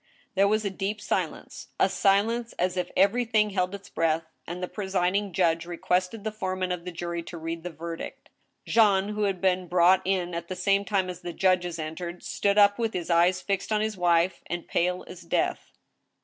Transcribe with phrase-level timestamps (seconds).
[0.33, 4.67] There was a deep silence— a silence as if everything held its breath, and the
[4.67, 8.31] presiding judge requested the foreman of the jury to read the verdict.
[8.65, 12.57] Jean, who had been brought in at the same time as the judges entered, stood
[12.57, 15.77] up, with his eyes fixed on his wife, and pale as death.